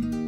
[0.00, 0.23] Bye.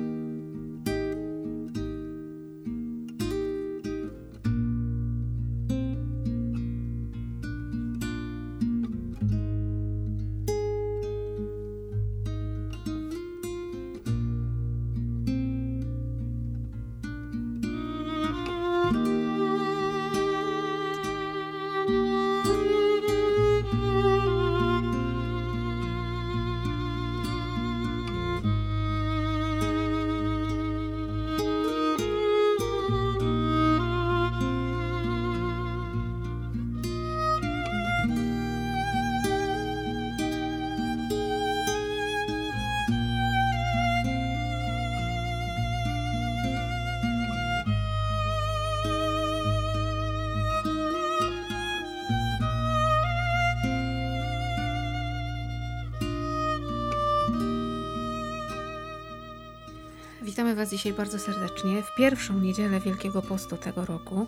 [60.36, 64.27] Witamy Was dzisiaj bardzo serdecznie w pierwszą niedzielę Wielkiego Postu tego roku,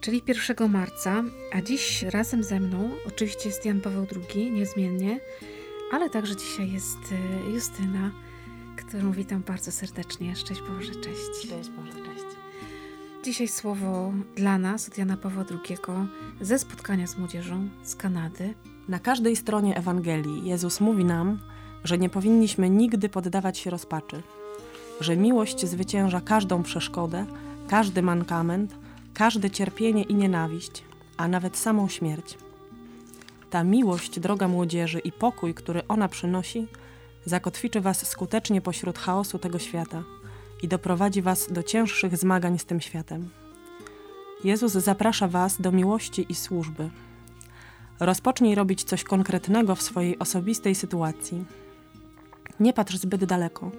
[0.00, 5.20] czyli 1 marca, a dziś razem ze mną oczywiście jest Jan Paweł II, niezmiennie,
[5.92, 8.10] ale także dzisiaj jest e, Justyna,
[8.76, 10.36] którą witam bardzo serdecznie.
[10.36, 11.46] Szczęść Boże, cześć.
[11.46, 12.36] Szczęść Boże, cześć.
[13.24, 15.78] Dzisiaj słowo dla nas od Jana Pawła II
[16.40, 18.54] ze spotkania z młodzieżą z Kanady.
[18.88, 21.38] Na każdej stronie Ewangelii Jezus mówi nam,
[21.84, 24.22] że nie powinniśmy nigdy poddawać się rozpaczy
[25.00, 27.26] że miłość zwycięża każdą przeszkodę,
[27.68, 28.74] każdy mankament,
[29.14, 30.84] każde cierpienie i nienawiść,
[31.16, 32.38] a nawet samą śmierć.
[33.50, 36.66] Ta miłość, droga młodzieży, i pokój, który ona przynosi,
[37.24, 40.02] zakotwiczy was skutecznie pośród chaosu tego świata
[40.62, 43.30] i doprowadzi was do cięższych zmagań z tym światem.
[44.44, 46.90] Jezus zaprasza was do miłości i służby.
[48.00, 51.44] Rozpocznij robić coś konkretnego w swojej osobistej sytuacji.
[52.60, 53.70] Nie patrz zbyt daleko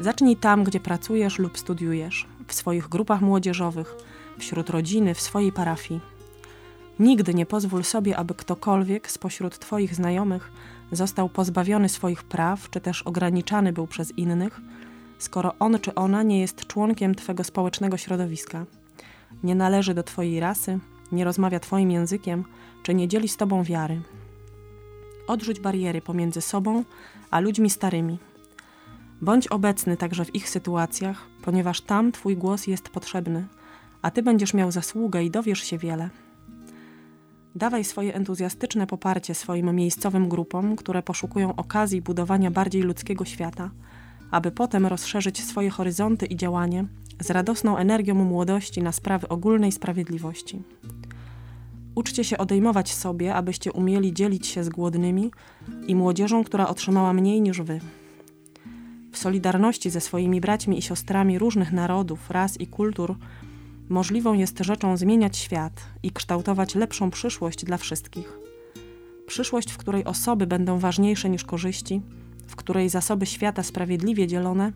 [0.00, 3.94] Zacznij tam, gdzie pracujesz lub studiujesz, w swoich grupach młodzieżowych,
[4.38, 6.00] wśród rodziny, w swojej parafii.
[6.98, 10.52] Nigdy nie pozwól sobie, aby ktokolwiek spośród Twoich znajomych
[10.92, 14.60] został pozbawiony swoich praw, czy też ograniczany był przez innych,
[15.18, 18.66] skoro on czy ona nie jest członkiem Twego społecznego środowiska,
[19.42, 20.78] nie należy do Twojej rasy,
[21.12, 22.44] nie rozmawia Twoim językiem,
[22.82, 24.00] czy nie dzieli z Tobą wiary.
[25.26, 26.84] Odrzuć bariery pomiędzy sobą
[27.30, 28.18] a ludźmi starymi–
[29.22, 33.46] Bądź obecny także w ich sytuacjach, ponieważ tam Twój głos jest potrzebny,
[34.02, 36.10] a Ty będziesz miał zasługę i dowiesz się wiele.
[37.54, 43.70] Dawaj swoje entuzjastyczne poparcie swoim miejscowym grupom, które poszukują okazji budowania bardziej ludzkiego świata,
[44.30, 46.84] aby potem rozszerzyć swoje horyzonty i działanie
[47.20, 50.62] z radosną energią młodości na sprawy ogólnej sprawiedliwości.
[51.94, 55.30] Uczcie się odejmować sobie, abyście umieli dzielić się z głodnymi
[55.86, 57.80] i młodzieżą, która otrzymała mniej niż wy
[59.16, 63.16] w solidarności ze swoimi braćmi i siostrami różnych narodów, ras i kultur,
[63.88, 68.38] możliwą jest rzeczą zmieniać świat i kształtować lepszą przyszłość dla wszystkich.
[69.26, 72.02] Przyszłość, w której osoby będą ważniejsze niż korzyści,
[72.46, 74.72] w której zasoby świata sprawiedliwie dzielone,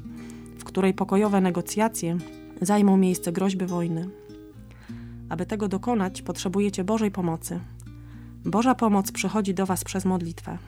[0.59, 2.19] w której pokojowe negocjacje
[2.61, 4.09] zajmą miejsce groźby wojny.
[5.29, 7.61] Aby tego dokonać, potrzebujecie Bożej pomocy.
[8.45, 10.59] Boża pomoc przychodzi do Was przez modlitwę.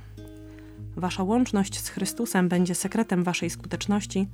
[0.96, 4.28] Wasza łączność z Chrystusem będzie sekretem Waszej skuteczności,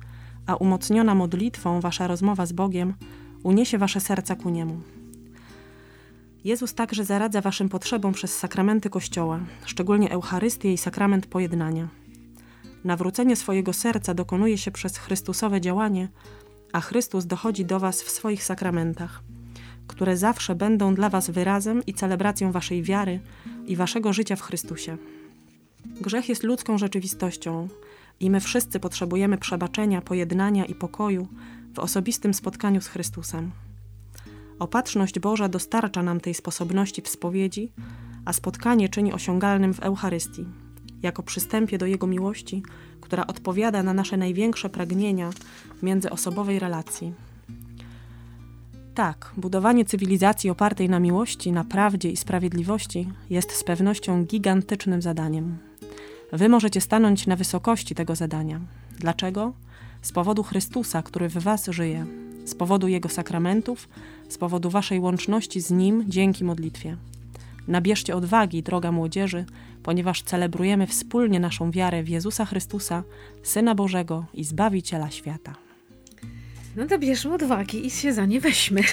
[0.45, 2.93] a umocniona modlitwą Wasza rozmowa z Bogiem
[3.43, 4.81] uniesie Wasze serca ku Niemu.
[6.43, 11.87] Jezus także zaradza Waszym potrzebom przez sakramenty Kościoła, szczególnie Eucharystię i sakrament pojednania.
[12.83, 16.07] Nawrócenie swojego serca dokonuje się przez Chrystusowe działanie,
[16.73, 19.23] a Chrystus dochodzi do Was w swoich sakramentach,
[19.87, 23.19] które zawsze będą dla Was wyrazem i celebracją Waszej wiary
[23.65, 24.97] i Waszego życia w Chrystusie.
[25.85, 27.67] Grzech jest ludzką rzeczywistością
[28.19, 31.27] i my wszyscy potrzebujemy przebaczenia, pojednania i pokoju
[31.73, 33.51] w osobistym spotkaniu z Chrystusem.
[34.59, 37.71] Opatrzność Boża dostarcza nam tej sposobności w spowiedzi,
[38.25, 40.45] a spotkanie czyni osiągalnym w Eucharystii,
[41.01, 42.63] jako przystępie do Jego miłości,
[43.01, 45.29] która odpowiada na nasze największe pragnienia
[45.83, 47.13] międzyosobowej relacji.
[48.95, 55.68] Tak, budowanie cywilizacji opartej na miłości, na prawdzie i sprawiedliwości jest z pewnością gigantycznym zadaniem.
[56.31, 58.59] Wy możecie stanąć na wysokości tego zadania.
[58.99, 59.53] Dlaczego?
[60.01, 62.05] Z powodu Chrystusa, który w Was żyje,
[62.45, 63.89] z powodu Jego sakramentów,
[64.29, 66.97] z powodu Waszej łączności z Nim dzięki modlitwie.
[67.67, 69.45] Nabierzcie odwagi, droga młodzieży,
[69.83, 73.03] ponieważ celebrujemy wspólnie naszą wiarę w Jezusa Chrystusa,
[73.43, 75.55] Syna Bożego i Zbawiciela świata.
[76.75, 78.81] No to bierzmy odwagi i się za nie weźmy.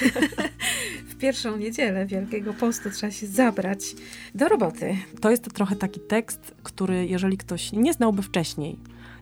[1.16, 3.94] w pierwszą niedzielę Wielkiego Postu trzeba się zabrać
[4.34, 4.96] do roboty.
[5.20, 8.78] To jest trochę taki tekst, który jeżeli ktoś nie znałby wcześniej,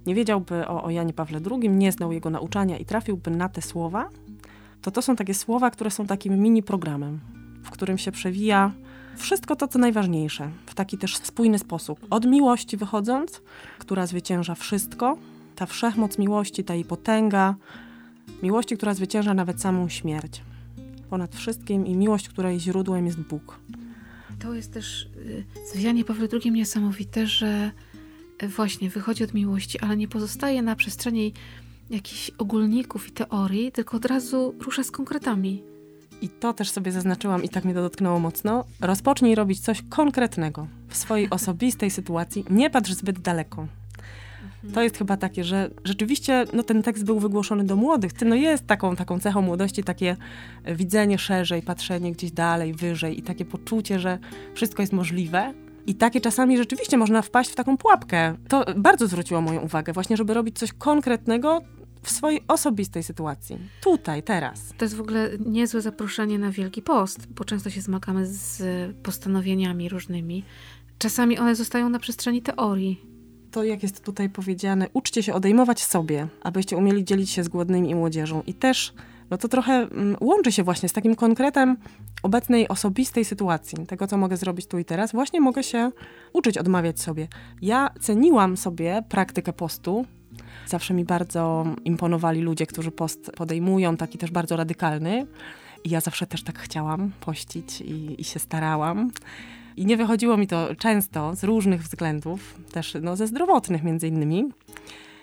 [0.06, 3.62] nie wiedziałby o, o Janie Pawle II, nie znał jego nauczania i trafiłby na te
[3.62, 4.08] słowa,
[4.82, 7.20] to to są takie słowa, które są takim mini programem,
[7.62, 8.72] w którym się przewija
[9.16, 12.06] wszystko to, co najważniejsze, w taki też spójny sposób.
[12.10, 13.42] Od miłości wychodząc,
[13.78, 15.16] która zwycięża wszystko,
[15.56, 17.54] ta wszechmoc miłości, ta jej potęga,
[18.42, 20.42] miłości, która zwycięża nawet samą śmierć.
[21.10, 23.60] Ponad wszystkim i miłość, której źródłem jest Bóg.
[24.38, 25.08] To jest też
[25.72, 27.70] zwijanie y, Pawła II niesamowite, że
[28.42, 31.32] właśnie wychodzi od miłości, ale nie pozostaje na przestrzeni
[31.90, 35.62] jakichś ogólników i teorii, tylko od razu rusza z konkretami.
[36.22, 38.64] I to też sobie zaznaczyłam i tak mnie to dotknęło mocno.
[38.80, 42.44] Rozpocznij robić coś konkretnego w swojej osobistej sytuacji.
[42.50, 43.66] Nie patrz zbyt daleko.
[44.74, 48.12] To jest chyba takie, że rzeczywiście no, ten tekst był wygłoszony do młodych.
[48.26, 50.16] No jest taką, taką cechą młodości takie
[50.66, 54.18] widzenie szerzej, patrzenie gdzieś dalej, wyżej i takie poczucie, że
[54.54, 55.54] wszystko jest możliwe.
[55.86, 58.34] I takie czasami rzeczywiście można wpaść w taką pułapkę.
[58.48, 61.60] To bardzo zwróciło moją uwagę, właśnie, żeby robić coś konkretnego,
[62.04, 63.58] w swojej osobistej sytuacji.
[63.82, 64.74] Tutaj, teraz.
[64.78, 68.62] To jest w ogóle niezłe zaproszenie na Wielki Post, bo często się zmagamy z
[69.02, 70.44] postanowieniami różnymi.
[70.98, 73.13] Czasami one zostają na przestrzeni teorii.
[73.54, 77.90] To, jak jest tutaj powiedziane, uczcie się odejmować sobie, abyście umieli dzielić się z głodnymi
[77.90, 78.42] i młodzieżą.
[78.46, 78.94] I też
[79.30, 81.76] no to trochę mm, łączy się właśnie z takim konkretem
[82.22, 85.12] obecnej osobistej sytuacji, tego co mogę zrobić tu i teraz.
[85.12, 85.90] Właśnie mogę się
[86.32, 87.28] uczyć odmawiać sobie.
[87.62, 90.04] Ja ceniłam sobie praktykę postu,
[90.66, 95.26] Zawsze mi bardzo imponowali ludzie, którzy post podejmują, taki też bardzo radykalny.
[95.84, 99.10] I ja zawsze też tak chciałam pościć i, i się starałam.
[99.76, 104.44] I nie wychodziło mi to często z różnych względów, też no, ze zdrowotnych między innymi.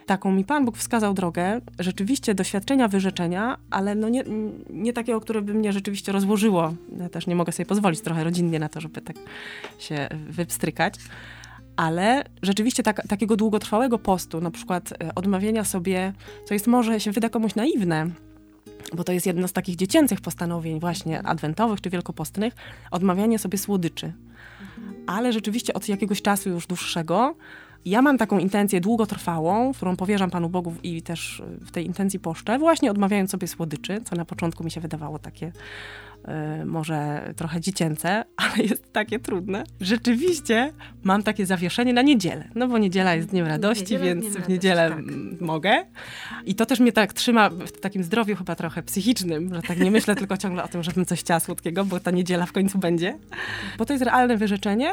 [0.06, 4.24] Taką mi Pan Bóg wskazał drogę, rzeczywiście doświadczenia wyrzeczenia, ale no nie,
[4.70, 6.74] nie takiego, które by mnie rzeczywiście rozłożyło.
[7.00, 9.16] Ja też nie mogę sobie pozwolić trochę rodzinnie na to, żeby tak
[9.80, 10.96] się wypstrykać
[11.76, 16.14] ale rzeczywiście tak, takiego długotrwałego postu, na przykład e, odmawiania sobie,
[16.46, 18.10] co jest może się wyda komuś naiwne,
[18.94, 22.54] bo to jest jedno z takich dziecięcych postanowień właśnie adwentowych czy wielkopostnych,
[22.92, 24.14] odmawianie sobie słodyczy.
[25.08, 27.36] Ale rzeczywiście od jakiegoś czasu już dłuższego
[27.86, 32.60] ja mam taką intencję długotrwałą, którą powierzam Panu Bogu i też w tej intencji poszczę,
[32.60, 35.52] właśnie odmawiając sobie słodyczy, co na początku mi się wydawało takie
[36.62, 39.64] Y, może trochę dziecięce, ale jest takie trudne.
[39.82, 40.74] Rzeczywiście
[41.04, 44.50] mam takie zawieszenie na niedzielę, no bo niedziela jest dniem radości, Niedziela więc dniem w
[44.50, 45.42] niedzielę radości, tak.
[45.42, 45.86] mogę.
[46.46, 49.92] I to też mnie tak trzyma w takim zdrowiu chyba trochę psychicznym, że tak nie
[49.92, 53.18] myślę tylko ciągle o tym, żebym coś chciała słodkiego, bo ta niedziela w końcu będzie.
[53.78, 54.92] Bo to jest realne wyrzeczenie,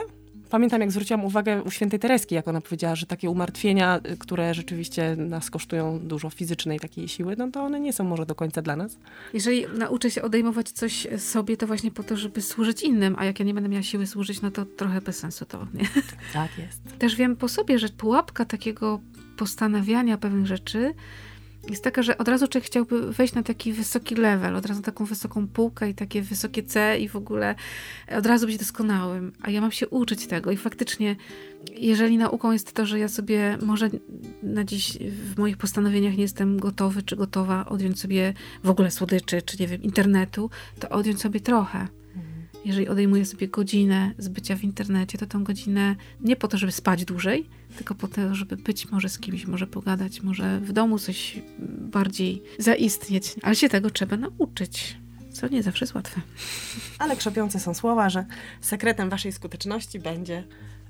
[0.50, 4.54] Pamiętam, jak zwróciłam uwagę u świętej Tereski, jak ona powiedziała, że takie umartwienia, y, które
[4.54, 8.62] rzeczywiście nas kosztują dużo fizycznej takiej siły, no to one nie są może do końca
[8.62, 8.98] dla nas.
[9.34, 13.38] Jeżeli nauczę się odejmować coś sobie, to właśnie po to, żeby służyć innym, a jak
[13.38, 15.84] ja nie będę miała siły służyć, no to trochę bez sensu to, nie?
[16.32, 16.98] Tak jest.
[16.98, 19.00] Też wiem po sobie, że pułapka takiego
[19.36, 20.94] postanawiania pewnych rzeczy
[21.70, 24.84] jest taka, że od razu człowiek chciałby wejść na taki wysoki level, od razu na
[24.84, 27.54] taką wysoką półkę i takie wysokie C i w ogóle
[28.18, 29.32] od razu być doskonałym.
[29.42, 31.16] A ja mam się uczyć tego i faktycznie,
[31.76, 33.90] jeżeli nauką jest to, że ja sobie może
[34.42, 38.34] na dziś w moich postanowieniach nie jestem gotowy czy gotowa odjąć sobie
[38.64, 40.50] w ogóle słodyczy, czy nie wiem, internetu,
[40.80, 41.97] to odjąć sobie trochę
[42.64, 46.72] jeżeli odejmuję sobie godzinę z bycia w internecie, to tą godzinę nie po to, żeby
[46.72, 47.46] spać dłużej,
[47.76, 51.42] tylko po to, żeby być może z kimś, może pogadać, może w domu coś
[51.78, 53.34] bardziej zaistnieć.
[53.42, 54.96] Ale się tego trzeba nauczyć.
[55.32, 56.20] Co nie zawsze jest łatwe.
[56.98, 58.26] Ale krzepiące są słowa, że
[58.60, 60.44] sekretem waszej skuteczności będzie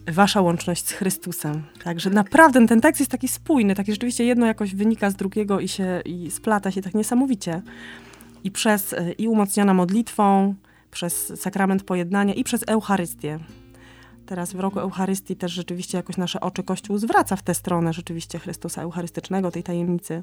[0.07, 1.63] wasza łączność z Chrystusem.
[1.85, 5.69] Także naprawdę ten tekst jest taki spójny, taki rzeczywiście jedno jakoś wynika z drugiego i
[5.69, 7.63] się i splata się tak niesamowicie.
[8.45, 10.55] I przez i umocniona modlitwą,
[10.91, 13.39] przez sakrament pojednania i przez Eucharystię.
[14.29, 18.39] Teraz w roku Eucharystii też rzeczywiście jakoś nasze oczy Kościół zwraca w tę stronę rzeczywiście
[18.39, 20.23] Chrystusa Eucharystycznego, tej tajemnicy,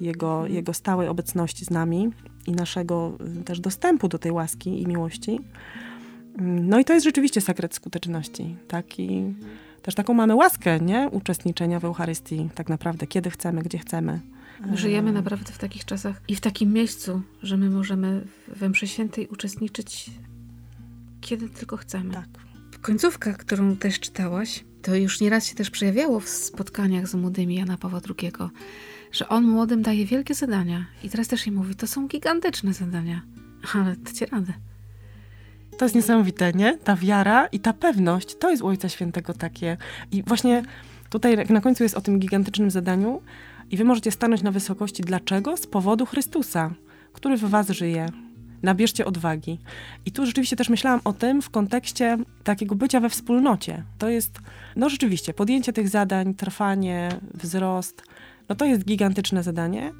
[0.00, 0.54] Jego, mhm.
[0.54, 2.10] jego stałej obecności z nami
[2.46, 5.40] i naszego y, też dostępu do tej łaski i miłości.
[6.38, 8.56] Mm, no i to jest rzeczywiście sekret skuteczności.
[8.68, 9.34] Taki,
[9.82, 11.08] też taką mamy łaskę, nie?
[11.12, 14.20] Uczestniczenia w Eucharystii tak naprawdę, kiedy chcemy, gdzie chcemy.
[14.74, 19.28] Żyjemy naprawdę w takich czasach i w takim miejscu, że my możemy we mszy świętej
[19.28, 20.10] uczestniczyć
[21.22, 22.14] kiedy tylko chcemy.
[22.14, 22.28] Tak.
[22.80, 27.76] Końcówka, którą też czytałaś, to już nieraz się też przejawiało w spotkaniach z młodymi Jana
[27.76, 28.32] Pawła II,
[29.12, 30.86] że on młodym daje wielkie zadania.
[31.02, 33.22] I teraz też jej mówi, to są gigantyczne zadania,
[33.74, 34.52] ale dajcie radę.
[35.78, 36.78] To jest niesamowite, nie?
[36.78, 39.76] Ta wiara i ta pewność, to jest u Ojca Świętego takie.
[40.12, 40.62] I właśnie
[41.10, 43.22] tutaj na końcu jest o tym gigantycznym zadaniu,
[43.70, 45.02] i wy możecie stanąć na wysokości.
[45.02, 45.56] Dlaczego?
[45.56, 46.70] Z powodu Chrystusa,
[47.12, 48.06] który w was żyje.
[48.62, 49.58] nabierzcie odwagi.
[50.06, 53.84] I tu rzeczywiście też myślałam o tym w kontekście takiego bycia we wspólnocie.
[53.98, 54.38] To jest,
[54.76, 58.02] no rzeczywiście, podjęcie tych zadań, trwanie, wzrost,
[58.48, 59.92] no to jest gigantyczne zadanie.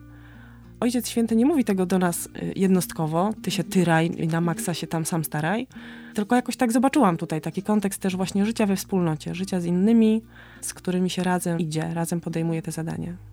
[0.80, 4.86] Ojciec Święty nie mówi tego do nas y, jednostkowo, ty się tyraj na maksa się
[4.86, 5.66] tam sam staraj,
[6.14, 10.22] tylko jakoś tak zobaczyłam tutaj taki kontekst też właśnie życia we wspólnocie, życia z innymi,
[10.60, 13.31] z którymi się razem idzie, razem podejmuje te zadania.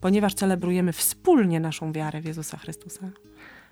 [0.00, 3.10] Ponieważ celebrujemy wspólnie naszą wiarę w Jezusa Chrystusa,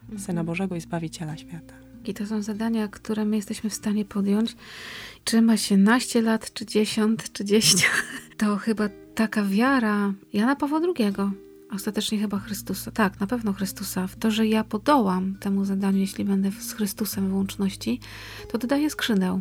[0.08, 0.46] Syna mhm.
[0.46, 1.74] Bożego i Zbawiciela świata.
[2.04, 4.56] I to są zadania, które my jesteśmy w stanie podjąć.
[5.24, 7.90] Czy ma się naście lat, czy dziesiąt, czy dziesięć,
[8.38, 11.14] to chyba taka wiara Jana Pawła II,
[11.70, 16.24] ostatecznie chyba Chrystusa, tak, na pewno Chrystusa, w to, że ja podołam temu zadaniu, jeśli
[16.24, 18.00] będę z Chrystusem w łączności,
[18.48, 19.40] to dodaje skrzydeł.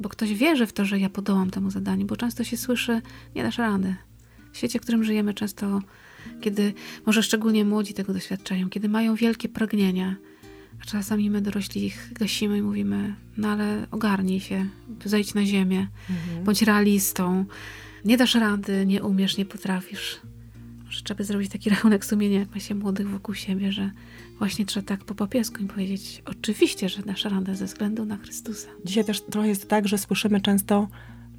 [0.00, 3.02] Bo ktoś wierzy w to, że ja podołam temu zadaniu, bo często się słyszy,
[3.34, 3.96] nie dasz rady.
[4.52, 5.80] W świecie, w którym żyjemy, często,
[6.40, 6.74] kiedy
[7.06, 10.16] może szczególnie młodzi tego doświadczają, kiedy mają wielkie pragnienia,
[10.82, 14.66] a czasami my dorośli ich gasimy i mówimy, no ale ogarnij się,
[15.04, 16.44] zejdź na ziemię, mhm.
[16.44, 17.44] bądź realistą,
[18.04, 20.20] nie dasz rady, nie umiesz, nie potrafisz.
[20.84, 23.90] Może trzeba by zrobić taki rachunek sumienia, jak ma się młodych wokół siebie, że
[24.38, 28.68] właśnie trzeba tak po papiesku im powiedzieć, oczywiście, że dasz radę ze względu na Chrystusa.
[28.84, 30.88] Dzisiaj też trochę jest tak, że słyszymy często,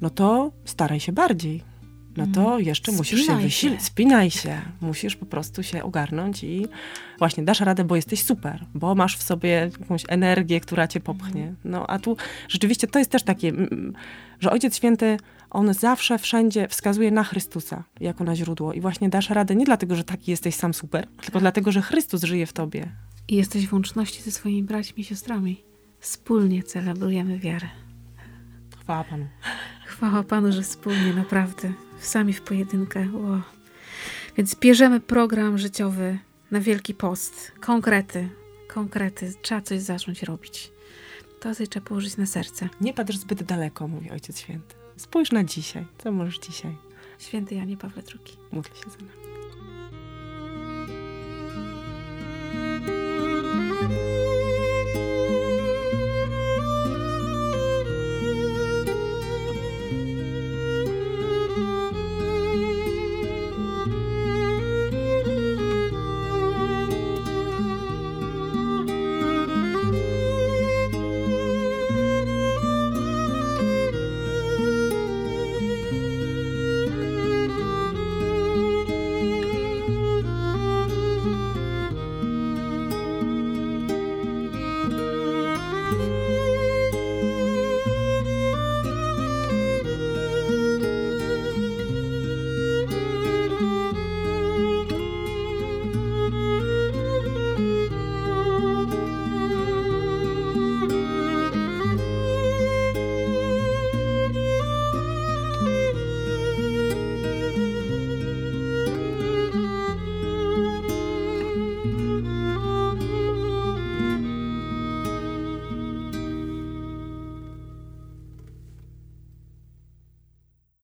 [0.00, 1.73] no to staraj się bardziej
[2.16, 2.64] no to mhm.
[2.64, 3.82] jeszcze musisz spinaj się wysilić.
[3.82, 4.60] Spinaj się.
[4.80, 6.66] Musisz po prostu się ogarnąć i
[7.18, 11.42] właśnie dasz radę, bo jesteś super, bo masz w sobie jakąś energię, która cię popchnie.
[11.42, 11.56] Mhm.
[11.64, 12.16] No a tu
[12.48, 13.52] rzeczywiście to jest też takie,
[14.40, 15.16] że Ojciec Święty,
[15.50, 19.96] on zawsze, wszędzie wskazuje na Chrystusa jako na źródło i właśnie dasz radę nie dlatego,
[19.96, 21.42] że taki jesteś sam super, tylko tak.
[21.42, 22.88] dlatego, że Chrystus żyje w tobie.
[23.28, 25.64] I jesteś w łączności ze swoimi braćmi i siostrami.
[26.00, 27.68] Wspólnie celebrujemy wiarę.
[28.80, 29.26] Chwała Panu.
[29.94, 33.08] Chwała Panu, że wspólnie, naprawdę sami w pojedynkę.
[33.12, 33.40] Wow.
[34.36, 36.18] Więc bierzemy program życiowy
[36.50, 37.52] na Wielki Post.
[37.60, 38.28] Konkrety,
[38.68, 39.32] konkrety.
[39.42, 40.70] Trzeba coś zacząć robić.
[41.40, 42.68] To sobie trzeba położyć na serce.
[42.80, 44.74] Nie patrz zbyt daleko, mówi Ojciec Święty.
[44.96, 45.86] Spójrz na dzisiaj.
[45.98, 46.76] Co możesz dzisiaj?
[47.18, 48.36] Święty Janie Pawle II.
[48.52, 49.33] Módl się za nami.